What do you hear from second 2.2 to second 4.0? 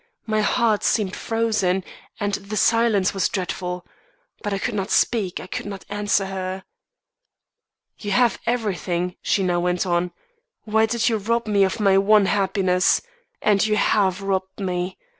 the silence was dreadful.